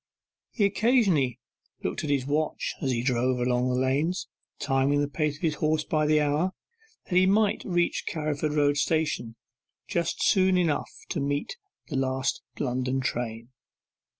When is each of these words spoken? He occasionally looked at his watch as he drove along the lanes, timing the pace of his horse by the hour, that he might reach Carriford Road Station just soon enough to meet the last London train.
He 0.49 0.65
occasionally 0.65 1.37
looked 1.83 2.03
at 2.03 2.09
his 2.09 2.25
watch 2.25 2.73
as 2.81 2.89
he 2.89 3.03
drove 3.03 3.37
along 3.39 3.69
the 3.69 3.79
lanes, 3.79 4.27
timing 4.57 4.99
the 4.99 5.07
pace 5.07 5.35
of 5.35 5.43
his 5.43 5.53
horse 5.61 5.83
by 5.83 6.07
the 6.07 6.19
hour, 6.19 6.53
that 7.05 7.13
he 7.15 7.27
might 7.27 7.63
reach 7.65 8.05
Carriford 8.07 8.53
Road 8.55 8.77
Station 8.77 9.35
just 9.87 10.23
soon 10.25 10.57
enough 10.57 10.89
to 11.09 11.19
meet 11.19 11.55
the 11.89 11.97
last 11.97 12.41
London 12.57 12.99
train. 12.99 13.49